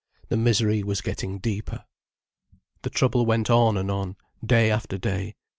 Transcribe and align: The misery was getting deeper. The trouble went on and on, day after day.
The 0.29 0.35
misery 0.37 0.81
was 0.81 0.99
getting 1.01 1.37
deeper. 1.37 1.85
The 2.81 2.89
trouble 2.89 3.23
went 3.27 3.51
on 3.51 3.77
and 3.77 3.91
on, 3.91 4.15
day 4.43 4.71
after 4.71 4.97
day. 4.97 5.35